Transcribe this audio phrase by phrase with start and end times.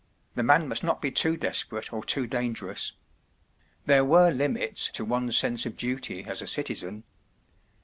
[0.33, 2.93] The man must not be too desperate or too dangerous.
[3.85, 7.03] There were limits to one’s sense of duty as a citizen.